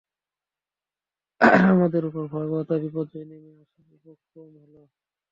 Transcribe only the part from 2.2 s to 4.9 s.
ভয়াবহ বিপর্যয় নেমে আসার উপক্রম হল।